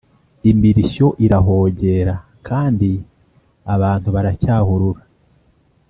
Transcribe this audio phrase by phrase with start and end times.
[0.51, 2.15] imirishyo irahogera
[2.47, 2.89] kandi
[3.73, 5.01] abantu baracyahurura